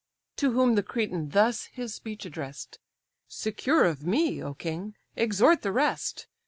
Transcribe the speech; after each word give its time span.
To 0.37 0.53
whom 0.53 0.73
the 0.73 0.81
Cretan 0.81 1.29
thus 1.29 1.65
his 1.65 1.93
speech 1.93 2.25
address'd: 2.25 2.79
"Secure 3.27 3.85
of 3.85 4.03
me, 4.03 4.41
O 4.41 4.55
king! 4.55 4.95
exhort 5.15 5.61
the 5.61 5.71
rest. 5.71 6.25